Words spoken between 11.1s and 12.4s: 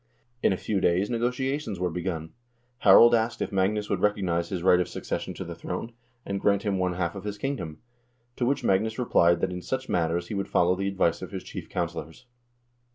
of his chief counselors.